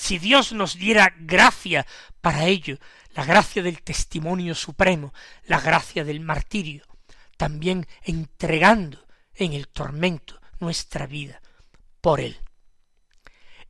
Si 0.00 0.18
Dios 0.18 0.54
nos 0.54 0.78
diera 0.78 1.14
gracia 1.20 1.86
para 2.22 2.46
ello, 2.46 2.78
la 3.10 3.22
gracia 3.22 3.62
del 3.62 3.82
testimonio 3.82 4.54
supremo, 4.54 5.12
la 5.44 5.60
gracia 5.60 6.04
del 6.04 6.20
martirio, 6.20 6.84
también 7.36 7.86
entregando 8.02 9.06
en 9.34 9.52
el 9.52 9.68
tormento 9.68 10.40
nuestra 10.58 11.06
vida 11.06 11.42
por 12.00 12.18
Él. 12.18 12.38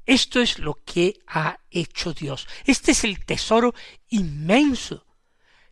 Esto 0.06 0.40
es 0.40 0.60
lo 0.60 0.74
que 0.74 1.18
ha 1.26 1.58
hecho 1.68 2.14
Dios. 2.14 2.46
Este 2.64 2.92
es 2.92 3.02
el 3.02 3.24
tesoro 3.26 3.74
inmenso 4.08 5.04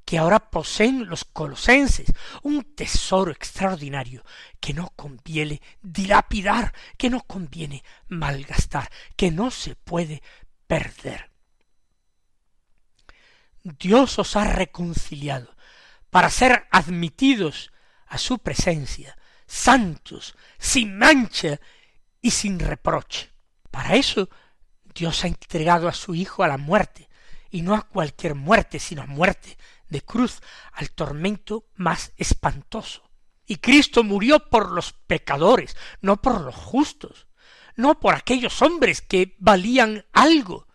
que 0.04 0.18
ahora 0.18 0.50
poseen 0.50 1.06
los 1.06 1.24
colosenses, 1.24 2.12
un 2.42 2.64
tesoro 2.74 3.30
extraordinario 3.30 4.24
que 4.58 4.74
no 4.74 4.90
conviene 4.96 5.62
dilapidar, 5.82 6.74
que 6.96 7.10
no 7.10 7.20
conviene 7.20 7.84
malgastar, 8.08 8.90
que 9.16 9.30
no 9.30 9.52
se 9.52 9.76
puede 9.76 10.20
perder. 10.68 11.30
Dios 13.64 14.18
os 14.20 14.37
ha 14.37 14.44
reconciliado 14.44 15.56
para 16.10 16.30
ser 16.30 16.68
admitidos 16.70 17.72
a 18.06 18.16
su 18.18 18.38
presencia, 18.38 19.18
santos, 19.46 20.37
sin 20.58 20.96
mancha 20.96 21.60
y 22.20 22.30
sin 22.30 22.60
reproche. 22.60 23.30
Para 23.70 23.96
eso 23.96 24.28
Dios 24.94 25.25
ha 25.25 25.28
entregado 25.28 25.88
a 25.88 25.92
su 25.92 26.14
Hijo 26.14 26.44
a 26.44 26.48
la 26.48 26.58
muerte, 26.58 27.08
y 27.50 27.62
no 27.62 27.75
a 27.75 27.82
cualquier 27.82 28.34
muerte, 28.34 28.78
sino 28.78 29.02
a 29.02 29.06
muerte 29.06 29.56
de 29.88 30.02
cruz 30.02 30.40
al 30.72 30.90
tormento 30.90 31.66
más 31.76 32.12
espantoso. 32.16 33.10
Y 33.46 33.56
Cristo 33.56 34.04
murió 34.04 34.50
por 34.50 34.70
los 34.70 34.92
pecadores, 34.92 35.76
no 36.02 36.20
por 36.20 36.42
los 36.42 36.54
justos, 36.54 37.27
no 37.78 38.00
por 38.00 38.16
aquellos 38.16 38.61
hombres 38.61 39.00
que 39.00 39.37
valían 39.38 40.04
algo, 40.12 40.66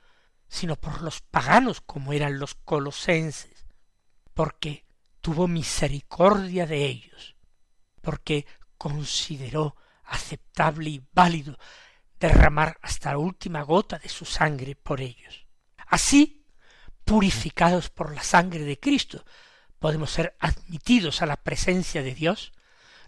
sino 0.48 0.78
por 0.78 1.02
los 1.02 1.20
paganos 1.20 1.82
como 1.82 2.14
eran 2.14 2.40
los 2.40 2.56
colosenses, 2.56 3.68
porque 4.34 4.86
tuvo 5.20 5.50
misericordia 5.50 6.66
de 6.66 6.86
ellos, 6.86 7.36
porque 8.02 8.48
consideró 8.78 9.76
aceptable 10.06 10.92
y 10.92 11.06
válido 11.12 11.60
derramar 12.22 12.80
hasta 12.82 13.12
la 13.12 13.18
última 13.18 13.64
gota 13.64 14.00
de 14.00 14.08
su 14.08 14.24
sangre 14.24 14.78
por 14.78 15.02
ellos. 15.02 15.46
Así 15.88 16.46
purificados 17.04 17.90
por 17.90 18.16
la 18.16 18.24
sangre 18.24 18.64
de 18.64 18.80
Cristo, 18.80 19.26
podemos 19.78 20.10
ser 20.10 20.38
admitidos 20.40 21.22
a 21.22 21.26
la 21.26 21.36
presencia 21.36 22.02
de 22.02 22.16
Dios, 22.16 22.54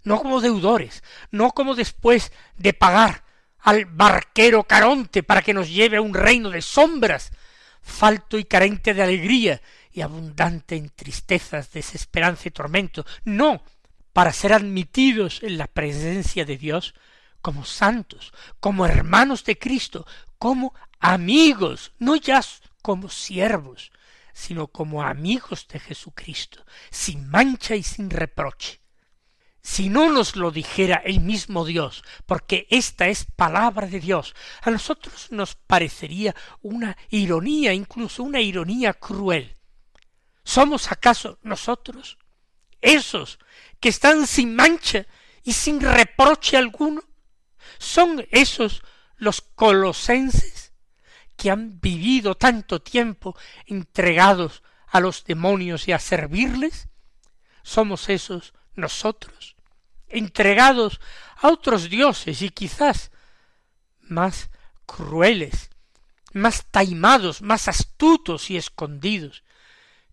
no 0.04 0.18
como 0.18 0.42
deudores, 0.42 1.02
no 1.30 1.52
como 1.52 1.74
después 1.74 2.30
de 2.58 2.74
pagar 2.74 3.24
al 3.66 3.84
barquero 3.84 4.62
Caronte 4.62 5.24
para 5.24 5.42
que 5.42 5.52
nos 5.52 5.68
lleve 5.68 5.96
a 5.96 6.00
un 6.00 6.14
reino 6.14 6.50
de 6.50 6.62
sombras, 6.62 7.32
falto 7.82 8.38
y 8.38 8.44
carente 8.44 8.94
de 8.94 9.02
alegría 9.02 9.60
y 9.90 10.02
abundante 10.02 10.76
en 10.76 10.88
tristezas, 10.90 11.72
desesperanza 11.72 12.46
y 12.46 12.52
tormento, 12.52 13.04
no, 13.24 13.64
para 14.12 14.32
ser 14.32 14.52
admitidos 14.52 15.42
en 15.42 15.58
la 15.58 15.66
presencia 15.66 16.44
de 16.44 16.56
Dios 16.56 16.94
como 17.42 17.64
santos, 17.64 18.32
como 18.60 18.86
hermanos 18.86 19.42
de 19.44 19.58
Cristo, 19.58 20.06
como 20.38 20.72
amigos, 21.00 21.92
no 21.98 22.14
ya 22.14 22.40
como 22.82 23.08
siervos, 23.08 23.90
sino 24.32 24.68
como 24.68 25.02
amigos 25.02 25.66
de 25.66 25.80
Jesucristo, 25.80 26.64
sin 26.92 27.28
mancha 27.28 27.74
y 27.74 27.82
sin 27.82 28.10
reproche. 28.10 28.80
Si 29.66 29.88
no 29.88 30.12
nos 30.12 30.36
lo 30.36 30.52
dijera 30.52 31.02
el 31.04 31.18
mismo 31.18 31.64
Dios, 31.64 32.04
porque 32.24 32.68
esta 32.70 33.08
es 33.08 33.24
palabra 33.24 33.88
de 33.88 33.98
Dios, 33.98 34.32
a 34.62 34.70
nosotros 34.70 35.26
nos 35.32 35.56
parecería 35.56 36.36
una 36.62 36.96
ironía, 37.10 37.72
incluso 37.72 38.22
una 38.22 38.40
ironía 38.40 38.94
cruel. 38.94 39.56
¿Somos 40.44 40.92
acaso 40.92 41.40
nosotros 41.42 42.16
esos 42.80 43.40
que 43.80 43.88
están 43.88 44.28
sin 44.28 44.54
mancha 44.54 45.04
y 45.42 45.52
sin 45.52 45.80
reproche 45.80 46.56
alguno? 46.56 47.02
¿Son 47.78 48.24
esos 48.30 48.84
los 49.16 49.40
colosenses 49.40 50.74
que 51.36 51.50
han 51.50 51.80
vivido 51.80 52.36
tanto 52.36 52.82
tiempo 52.82 53.36
entregados 53.66 54.62
a 54.86 55.00
los 55.00 55.24
demonios 55.24 55.88
y 55.88 55.92
a 55.92 55.98
servirles? 55.98 56.88
¿Somos 57.64 58.08
esos 58.08 58.54
nosotros? 58.76 59.55
Entregados 60.08 61.00
a 61.36 61.48
otros 61.48 61.90
dioses 61.90 62.42
y 62.42 62.50
quizás 62.50 63.10
más 64.00 64.50
crueles, 64.86 65.70
más 66.32 66.66
taimados, 66.70 67.42
más 67.42 67.68
astutos 67.68 68.50
y 68.50 68.56
escondidos 68.56 69.42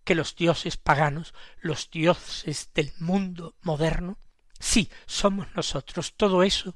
que 0.03 0.15
los 0.15 0.35
dioses 0.35 0.77
paganos, 0.77 1.33
los 1.61 1.89
dioses 1.89 2.69
del 2.73 2.91
mundo 2.99 3.55
moderno? 3.61 4.17
Sí, 4.59 4.89
somos 5.05 5.47
nosotros. 5.55 6.13
Todo 6.15 6.43
eso 6.43 6.75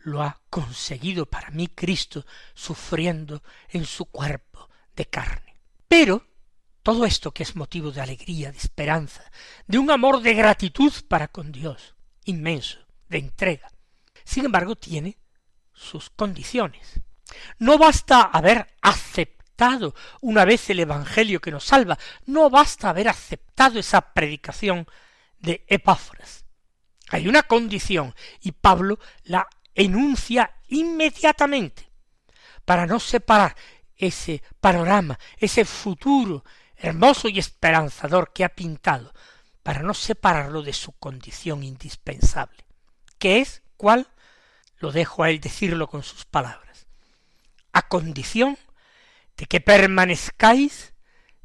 lo 0.00 0.22
ha 0.22 0.40
conseguido 0.50 1.26
para 1.26 1.50
mí 1.50 1.68
Cristo 1.68 2.24
sufriendo 2.54 3.42
en 3.68 3.84
su 3.84 4.06
cuerpo 4.06 4.68
de 4.94 5.06
carne. 5.06 5.54
Pero 5.86 6.26
todo 6.82 7.04
esto 7.04 7.32
que 7.32 7.42
es 7.42 7.56
motivo 7.56 7.90
de 7.90 8.00
alegría, 8.00 8.50
de 8.50 8.58
esperanza, 8.58 9.30
de 9.66 9.78
un 9.78 9.90
amor 9.90 10.20
de 10.20 10.34
gratitud 10.34 10.92
para 11.06 11.28
con 11.28 11.52
Dios, 11.52 11.94
inmenso, 12.28 12.78
de 13.08 13.18
entrega, 13.18 13.70
sin 14.24 14.44
embargo 14.44 14.76
tiene 14.76 15.18
sus 15.72 16.10
condiciones. 16.10 17.00
No 17.58 17.78
basta 17.78 18.22
haber 18.22 18.74
aceptado 18.82 19.94
una 20.20 20.44
vez 20.44 20.70
el 20.70 20.80
Evangelio 20.80 21.40
que 21.40 21.50
nos 21.50 21.64
salva, 21.64 21.98
no 22.26 22.50
basta 22.50 22.90
haber 22.90 23.08
aceptado 23.08 23.78
esa 23.78 24.12
predicación 24.12 24.86
de 25.38 25.64
Epáfras. 25.66 26.44
Hay 27.10 27.28
una 27.28 27.42
condición 27.42 28.14
y 28.40 28.52
Pablo 28.52 28.98
la 29.24 29.48
enuncia 29.74 30.54
inmediatamente 30.68 31.90
para 32.64 32.86
no 32.86 33.00
separar 33.00 33.56
ese 33.96 34.42
panorama, 34.60 35.18
ese 35.38 35.64
futuro 35.64 36.44
hermoso 36.76 37.28
y 37.28 37.38
esperanzador 37.38 38.32
que 38.32 38.44
ha 38.44 38.50
pintado, 38.50 39.12
para 39.68 39.82
no 39.82 39.92
separarlo 39.92 40.62
de 40.62 40.72
su 40.72 40.92
condición 40.92 41.62
indispensable, 41.62 42.64
que 43.18 43.40
es 43.40 43.60
cuál 43.76 44.08
lo 44.78 44.92
dejo 44.92 45.22
a 45.22 45.28
él 45.28 45.40
decirlo 45.40 45.88
con 45.90 46.02
sus 46.02 46.24
palabras, 46.24 46.86
a 47.74 47.86
condición 47.86 48.56
de 49.36 49.44
que 49.44 49.60
permanezcáis 49.60 50.94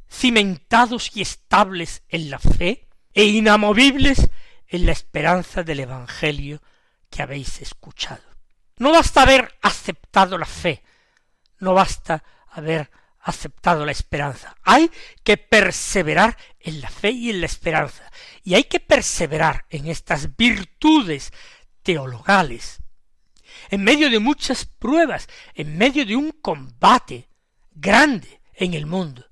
cimentados 0.10 1.12
y 1.18 1.22
estables 1.22 2.04
en 2.08 2.30
la 2.30 2.40
fe 2.40 2.88
e 3.14 3.26
inamovibles 3.26 4.30
en 4.70 4.86
la 4.86 4.94
esperanza 4.94 5.64
del 5.64 5.82
Evangelio 5.82 6.62
que 7.10 7.24
habéis 7.24 7.62
escuchado. 7.62 8.24
No 8.78 8.94
basta 8.94 9.24
haber 9.24 9.54
aceptado 9.62 10.38
la 10.38 10.46
fe, 10.46 10.82
no 11.60 11.74
basta 11.74 12.24
haber 12.52 12.90
aceptado 13.24 13.86
la 13.86 13.92
esperanza. 13.92 14.56
Hay 14.64 14.92
que 15.24 15.38
perseverar 15.38 16.38
en 16.60 16.82
la 16.82 16.90
fe 16.90 17.12
y 17.12 17.30
en 17.30 17.40
la 17.40 17.46
esperanza. 17.46 18.12
Y 18.44 18.54
hay 18.56 18.66
que 18.66 18.80
perseverar 18.80 19.66
en 19.70 19.88
estas 19.88 20.36
virtudes 20.36 21.32
teologales. 21.82 22.80
En 23.70 23.84
medio 23.84 24.10
de 24.10 24.20
muchas 24.20 24.66
pruebas, 24.66 25.28
en 25.54 25.78
medio 25.78 26.06
de 26.06 26.16
un 26.16 26.32
combate 26.32 27.30
grande 27.72 28.42
en 28.54 28.74
el 28.74 28.86
mundo. 28.86 29.26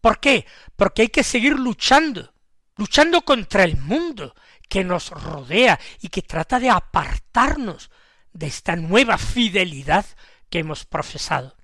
¿Por 0.00 0.20
qué? 0.20 0.46
Porque 0.76 1.02
hay 1.02 1.08
que 1.08 1.24
seguir 1.24 1.54
luchando, 1.54 2.32
luchando 2.76 3.22
contra 3.22 3.64
el 3.64 3.76
mundo, 3.76 4.34
que 4.68 4.84
nos 4.84 5.10
rodea 5.10 5.80
y 6.00 6.08
que 6.08 6.22
trata 6.22 6.60
de 6.60 6.70
apartarnos 6.70 7.90
de 8.32 8.46
esta 8.46 8.76
nueva 8.76 9.18
fidelidad 9.18 10.06
que 10.50 10.60
hemos 10.60 10.84
profesado. 10.84 11.57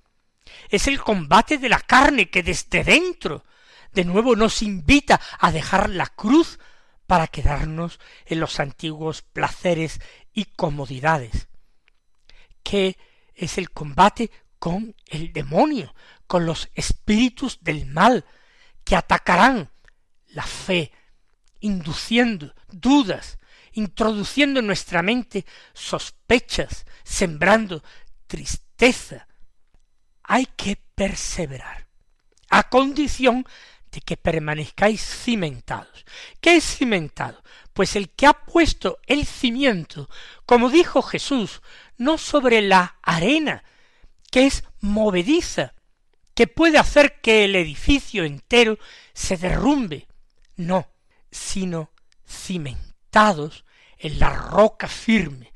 Es 0.69 0.87
el 0.87 0.99
combate 0.99 1.57
de 1.57 1.69
la 1.69 1.79
carne 1.79 2.29
que 2.29 2.43
desde 2.43 2.83
dentro 2.83 3.43
de 3.93 4.03
nuevo 4.05 4.35
nos 4.35 4.61
invita 4.61 5.19
a 5.39 5.51
dejar 5.51 5.89
la 5.89 6.07
cruz 6.07 6.59
para 7.07 7.27
quedarnos 7.27 7.99
en 8.25 8.39
los 8.39 8.59
antiguos 8.59 9.21
placeres 9.21 10.01
y 10.33 10.45
comodidades, 10.45 11.47
que 12.63 12.97
es 13.33 13.57
el 13.57 13.71
combate 13.71 14.31
con 14.59 14.95
el 15.07 15.31
demonio, 15.31 15.93
con 16.27 16.45
los 16.45 16.69
espíritus 16.73 17.59
del 17.61 17.85
mal, 17.85 18.25
que 18.83 18.95
atacarán 18.95 19.69
la 20.27 20.43
fe, 20.43 20.91
induciendo 21.59 22.53
dudas, 22.71 23.39
introduciendo 23.73 24.59
en 24.59 24.67
nuestra 24.67 25.01
mente 25.01 25.45
sospechas, 25.73 26.85
sembrando 27.03 27.83
tristeza. 28.27 29.27
Hay 30.27 30.47
que 30.47 30.77
perseverar, 30.95 31.87
a 32.49 32.69
condición 32.69 33.45
de 33.91 34.01
que 34.01 34.17
permanezcáis 34.17 35.01
cimentados. 35.01 36.05
¿Qué 36.41 36.57
es 36.57 36.65
cimentado? 36.77 37.41
Pues 37.73 37.95
el 37.95 38.09
que 38.09 38.27
ha 38.27 38.33
puesto 38.33 38.99
el 39.07 39.25
cimiento, 39.25 40.09
como 40.45 40.69
dijo 40.69 41.01
Jesús, 41.01 41.61
no 41.97 42.17
sobre 42.17 42.61
la 42.61 42.97
arena, 43.01 43.63
que 44.31 44.45
es 44.47 44.63
movediza, 44.81 45.73
que 46.33 46.47
puede 46.47 46.77
hacer 46.77 47.21
que 47.21 47.45
el 47.45 47.55
edificio 47.55 48.25
entero 48.25 48.77
se 49.13 49.37
derrumbe, 49.37 50.07
no, 50.57 50.89
sino 51.31 51.91
cimentados 52.27 53.63
en 53.97 54.19
la 54.19 54.29
roca 54.35 54.87
firme, 54.87 55.53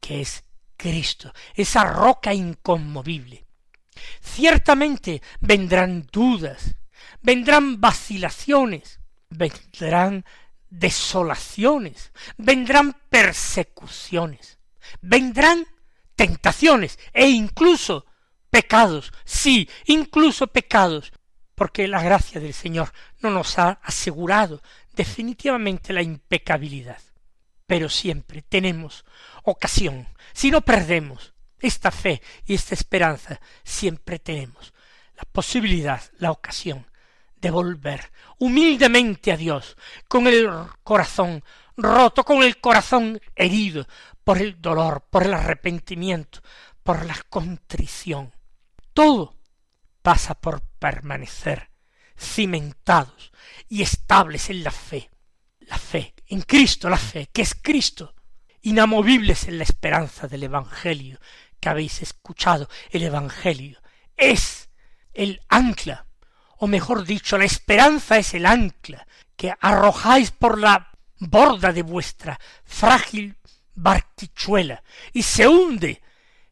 que 0.00 0.20
es 0.20 0.44
Cristo, 0.76 1.32
esa 1.54 1.84
roca 1.84 2.32
inconmovible. 2.32 3.46
Ciertamente 4.20 5.22
vendrán 5.40 6.08
dudas, 6.12 6.76
vendrán 7.22 7.80
vacilaciones, 7.80 9.00
vendrán 9.28 10.24
desolaciones, 10.68 12.12
vendrán 12.36 12.96
persecuciones, 13.08 14.58
vendrán 15.00 15.66
tentaciones 16.16 16.98
e 17.12 17.28
incluso 17.28 18.06
pecados, 18.50 19.12
sí, 19.24 19.68
incluso 19.86 20.48
pecados, 20.48 21.12
porque 21.54 21.88
la 21.88 22.02
gracia 22.02 22.40
del 22.40 22.54
Señor 22.54 22.92
no 23.20 23.30
nos 23.30 23.58
ha 23.58 23.80
asegurado 23.82 24.62
definitivamente 24.94 25.92
la 25.92 26.02
impecabilidad. 26.02 27.00
Pero 27.66 27.88
siempre 27.88 28.42
tenemos 28.42 29.04
ocasión, 29.44 30.08
si 30.32 30.50
no 30.50 30.62
perdemos 30.62 31.34
esta 31.60 31.90
fe 31.90 32.20
y 32.46 32.54
esta 32.54 32.74
esperanza, 32.74 33.40
siempre 33.62 34.18
tenemos 34.18 34.72
la 35.16 35.24
posibilidad, 35.30 36.02
la 36.18 36.30
ocasión 36.30 36.86
de 37.36 37.50
volver 37.50 38.12
humildemente 38.38 39.32
a 39.32 39.36
Dios, 39.36 39.76
con 40.08 40.26
el 40.26 40.48
corazón 40.82 41.42
roto, 41.76 42.24
con 42.24 42.42
el 42.42 42.60
corazón 42.60 43.20
herido 43.34 43.86
por 44.24 44.38
el 44.38 44.60
dolor, 44.60 45.06
por 45.10 45.22
el 45.22 45.34
arrepentimiento, 45.34 46.40
por 46.82 47.04
la 47.04 47.16
contrición. 47.28 48.34
Todo 48.92 49.36
pasa 50.02 50.34
por 50.34 50.62
permanecer 50.78 51.70
cimentados 52.16 53.32
y 53.68 53.82
estables 53.82 54.50
en 54.50 54.62
la 54.62 54.70
fe, 54.70 55.10
la 55.60 55.78
fe, 55.78 56.14
en 56.26 56.42
Cristo 56.42 56.90
la 56.90 56.98
fe, 56.98 57.28
que 57.32 57.42
es 57.42 57.54
Cristo, 57.54 58.14
inamovibles 58.62 59.48
en 59.48 59.58
la 59.58 59.64
esperanza 59.64 60.28
del 60.28 60.44
Evangelio 60.44 61.18
que 61.60 61.68
habéis 61.68 62.02
escuchado. 62.02 62.68
El 62.90 63.02
Evangelio 63.02 63.80
es 64.16 64.70
el 65.12 65.40
ancla 65.48 66.06
o 66.62 66.66
mejor 66.66 67.06
dicho, 67.06 67.38
la 67.38 67.46
esperanza 67.46 68.18
es 68.18 68.34
el 68.34 68.44
ancla 68.44 69.06
que 69.34 69.54
arrojáis 69.60 70.30
por 70.30 70.58
la 70.58 70.90
borda 71.18 71.72
de 71.72 71.82
vuestra 71.82 72.38
frágil 72.64 73.38
barquichuela 73.74 74.82
y 75.14 75.22
se 75.22 75.48
hunde 75.48 76.02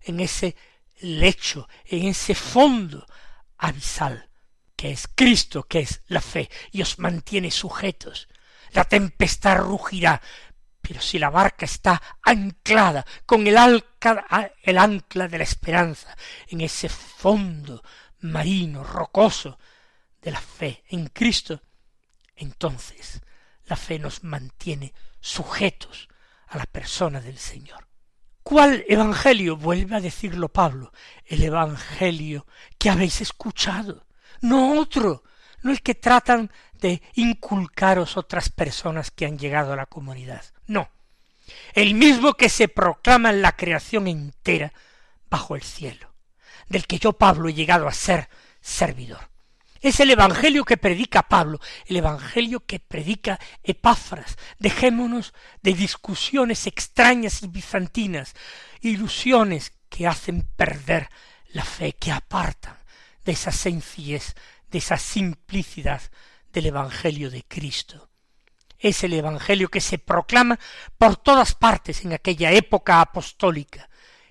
en 0.01 0.21
ese 0.21 0.57
lecho, 1.01 1.69
en 1.85 2.07
ese 2.07 2.35
fondo 2.35 3.07
abisal, 3.59 4.31
que 4.75 4.93
es 4.93 5.09
Cristo, 5.15 5.65
que 5.65 5.81
es 5.81 6.01
la 6.07 6.23
fe, 6.23 6.49
y 6.73 6.81
os 6.81 6.99
mantiene 6.99 7.51
sujetos. 7.51 8.29
La 8.73 8.85
tempestad 8.85 9.59
rugirá, 9.59 10.23
pero 10.89 11.03
si 11.03 11.19
la 11.19 11.29
barca 11.29 11.67
está 11.67 12.01
anclada 12.23 13.05
con 13.27 13.47
el, 13.47 13.85
el 14.63 14.79
ancla 14.79 15.29
de 15.29 15.37
la 15.37 15.45
esperanza 15.45 16.17
en 16.47 16.63
ese 16.63 16.89
fondo 16.89 17.83
marino, 18.21 18.83
rocoso, 18.83 19.59
de 20.23 20.31
la 20.31 20.41
fe 20.41 20.85
en 20.89 21.09
Cristo, 21.09 21.61
entonces 22.35 23.21
la 23.67 23.77
fe 23.77 23.99
nos 23.99 24.25
mantiene 24.25 24.95
sujetos 25.21 26.09
a 26.47 26.57
la 26.57 26.65
persona 26.65 27.21
del 27.21 27.37
Señor. 27.37 27.87
¿Cuál 28.43 28.87
evangelio? 28.89 29.59
Vuelve 29.59 29.95
a 29.95 30.01
decirlo 30.01 30.49
Pablo, 30.49 30.91
el 31.27 31.43
evangelio 31.43 32.47
que 32.79 32.89
habéis 32.89 33.21
escuchado, 33.21 34.07
no 34.41 34.81
otro, 34.81 35.23
no 35.63 35.71
el 35.71 35.83
que 35.83 35.95
tratan 35.95 36.51
de 36.81 37.03
inculcaros 37.15 38.17
otras 38.17 38.49
personas 38.49 39.11
que 39.11 39.27
han 39.27 39.39
llegado 39.39 39.73
a 39.73 39.77
la 39.77 39.87
comunidad, 39.87 40.45
no, 40.67 40.89
el 41.75 41.95
mismo 41.95 42.35
que 42.35 42.49
se 42.49 42.69
proclama 42.69 43.31
en 43.31 43.43
la 43.43 43.53
creación 43.53 44.07
entera 44.07 44.73
bajo 45.31 45.57
el 45.57 45.63
cielo, 45.63 46.13
del 46.69 46.87
que 46.87 46.99
yo 46.99 47.13
Pablo 47.15 47.49
he 47.49 47.55
llegado 47.55 47.89
a 47.89 47.93
ser 47.93 48.29
servidor. 48.61 49.29
Es 49.81 50.01
el 50.01 50.11
Evangelio 50.11 50.65
que 50.65 50.77
predica 50.77 51.23
Pablo, 51.23 51.61
el 51.87 51.97
Evangelio 51.97 52.61
que 52.67 52.81
predica 52.81 53.39
Epáfras. 53.63 54.37
Dejémonos 54.59 55.33
de 55.63 55.75
discusiones 55.75 56.67
extrañas 56.67 57.45
y 57.45 57.47
bizantinas, 57.47 58.35
ilusiones 58.81 59.73
que 59.89 60.09
hacen 60.09 60.49
perder 60.57 61.09
la 61.51 61.65
fe, 61.65 61.93
que 61.93 62.11
apartan 62.11 62.77
de 63.25 63.33
esa 63.33 63.53
sencillez, 63.53 64.35
de 64.71 64.79
esa 64.79 64.99
simplicidad 64.99 66.03
del 66.53 66.67
Evangelio 66.67 67.31
de 67.31 67.45
Cristo. 67.45 68.11
Es 68.79 69.03
el 69.03 69.13
Evangelio 69.13 69.69
que 69.69 69.81
se 69.81 69.99
proclama 69.99 70.59
por 70.97 71.17
todas 71.17 71.55
partes 71.55 72.05
en 72.05 72.13
aquella 72.13 72.53
época 72.53 73.01
apostólica 73.01 73.89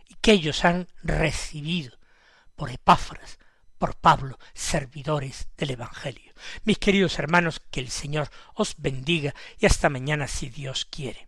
y 0.07 0.15
que 0.15 0.31
ellos 0.31 0.63
han 0.63 0.87
recibido 1.03 1.97
por 2.55 2.71
Epáfras, 2.71 3.39
por 3.77 3.95
Pablo, 3.95 4.39
servidores 4.53 5.49
del 5.57 5.71
Evangelio. 5.71 6.33
Mis 6.63 6.79
queridos 6.79 7.19
hermanos, 7.19 7.61
que 7.71 7.79
el 7.79 7.89
Señor 7.89 8.29
os 8.53 8.75
bendiga 8.77 9.35
y 9.59 9.65
hasta 9.65 9.89
mañana 9.89 10.27
si 10.27 10.49
Dios 10.49 10.85
quiere. 10.85 11.27